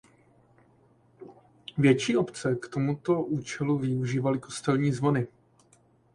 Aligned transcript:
Větší 1.77 2.17
obce 2.17 2.55
k 2.55 2.67
tomuto 2.67 3.23
účelu 3.23 3.77
využívaly 3.77 4.39
kostelní 4.39 4.91
zvony. 4.93 5.27